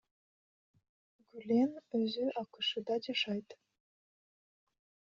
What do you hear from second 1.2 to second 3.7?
Гүлен өзү АКШда жашайт.